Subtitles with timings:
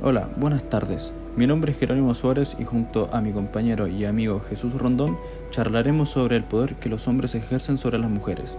[0.00, 1.12] Hola, buenas tardes.
[1.34, 5.18] Mi nombre es Jerónimo Suárez y junto a mi compañero y amigo Jesús Rondón
[5.50, 8.56] charlaremos sobre el poder que los hombres ejercen sobre las mujeres,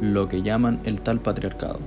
[0.00, 1.78] lo que llaman el tal patriarcado.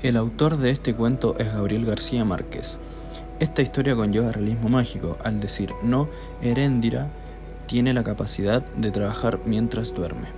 [0.00, 2.78] El autor de este cuento es Gabriel García Márquez.
[3.40, 6.08] Esta historia conlleva realismo mágico, al decir no,
[6.40, 7.10] Heréndira
[7.66, 10.28] tiene la capacidad de trabajar mientras duerme.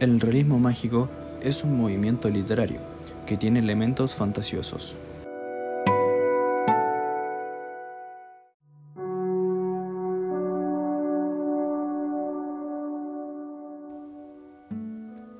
[0.00, 1.08] El realismo mágico
[1.40, 2.80] es un movimiento literario
[3.24, 4.96] que tiene elementos fantasiosos.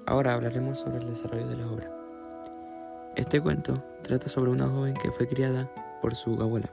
[0.06, 2.01] Ahora hablaremos sobre el desarrollo de la obra.
[3.14, 6.70] Este cuento trata sobre una joven que fue criada por su abuela.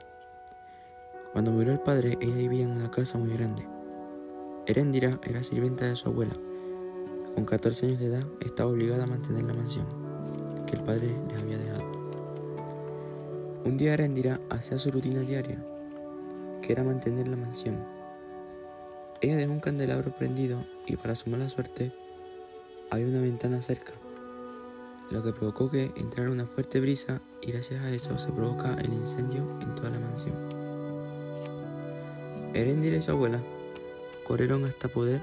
[1.34, 3.68] Cuando murió el padre, ella vivía en una casa muy grande.
[4.66, 6.32] Heréndira era sirvienta de su abuela.
[7.34, 9.86] Con 14 años de edad, estaba obligada a mantener la mansión
[10.66, 11.92] que el padre le había dejado.
[13.66, 15.62] Un día Heréndira hacía su rutina diaria,
[16.62, 17.84] que era mantener la mansión.
[19.20, 21.92] Ella dejó un candelabro prendido y para su mala suerte
[22.90, 23.92] había una ventana cerca,
[25.10, 28.92] lo que provocó que entrara una fuerte brisa y gracias a eso se provoca el
[28.92, 30.34] incendio en toda la mansión.
[32.54, 33.42] Erendira y su abuela
[34.26, 35.20] corrieron hasta poder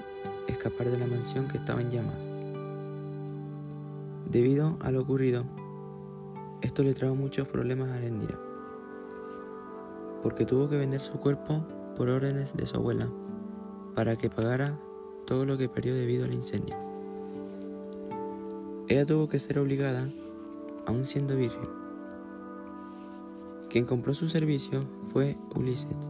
[0.47, 2.27] escapar de la mansión que estaba en llamas.
[4.29, 5.45] Debido a lo ocurrido,
[6.61, 8.37] esto le trajo muchos problemas a Erendira,
[10.21, 11.65] porque tuvo que vender su cuerpo
[11.95, 13.09] por órdenes de su abuela
[13.95, 14.77] para que pagara
[15.25, 16.86] todo lo que perdió debido al incendio.
[18.89, 20.09] Ella tuvo que ser obligada,
[20.85, 21.67] aún siendo virgen.
[23.69, 26.09] Quien compró su servicio fue Ulises,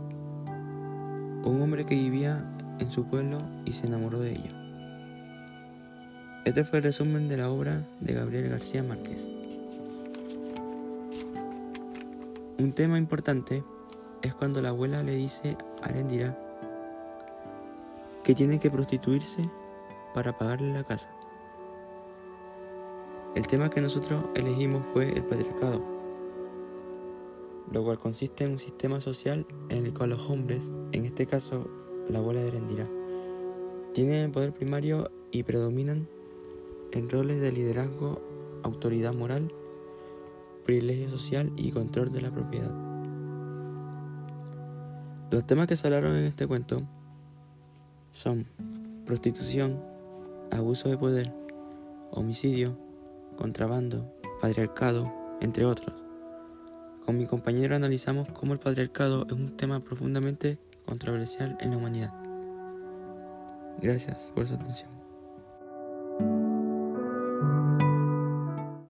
[1.43, 2.45] un hombre que vivía
[2.77, 4.53] en su pueblo y se enamoró de ella.
[6.45, 9.27] Este fue el resumen de la obra de Gabriel García Márquez.
[12.59, 13.63] Un tema importante
[14.21, 16.38] es cuando la abuela le dice a Arendira
[18.23, 19.49] que tiene que prostituirse
[20.13, 21.09] para pagarle la casa.
[23.37, 25.79] El tema que nosotros elegimos fue el patriarcado,
[27.71, 31.69] lo cual consiste en un sistema social en el cual los hombres, en este caso
[32.09, 32.87] la abuela de Erendira,
[33.93, 36.09] tienen el poder primario y predominan
[36.93, 38.23] en roles de liderazgo,
[38.63, 39.53] autoridad moral,
[40.65, 42.73] privilegio social y control de la propiedad.
[45.29, 46.81] Los temas que se hablaron en este cuento
[48.09, 48.47] son
[49.05, 49.79] prostitución,
[50.49, 51.31] abuso de poder,
[52.09, 52.86] homicidio,
[53.37, 55.95] contrabando, patriarcado, entre otros.
[57.05, 62.13] Con mi compañero analizamos cómo el patriarcado es un tema profundamente controversial en la humanidad.
[63.81, 64.96] Gracias por su atención.